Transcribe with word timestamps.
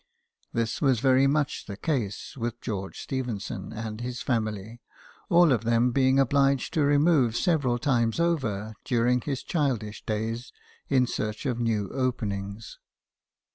This 0.51 0.81
was 0.81 0.99
very 0.99 1.27
much 1.27 1.67
the 1.67 1.77
case 1.77 2.35
with 2.35 2.59
George 2.59 2.99
Stephenson 2.99 3.71
and 3.71 4.01
his 4.01 4.23
family; 4.23 4.81
all 5.29 5.51
of 5.51 5.63
them 5.63 5.91
being 5.91 6.17
obliged 6.19 6.73
to 6.73 6.81
remove 6.81 7.35
several 7.37 7.77
times 7.77 8.19
over 8.19 8.73
during 8.83 9.21
his 9.21 9.43
childish 9.43 10.03
days 10.03 10.51
in 10.89 11.05
search 11.05 11.45
of 11.45 11.59
new 11.59 11.87
openings. 11.89 12.79